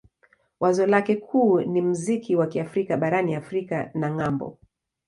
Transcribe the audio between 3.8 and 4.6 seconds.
na ng'ambo.